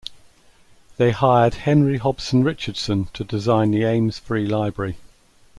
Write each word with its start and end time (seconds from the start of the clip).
They 0.97 1.11
hired 1.11 1.53
Henry 1.53 1.99
Hobson 1.99 2.43
Richardson 2.43 3.09
to 3.13 3.23
design 3.23 3.69
the 3.69 3.83
Ames 3.83 4.17
Free 4.17 4.47
Library. 4.47 4.97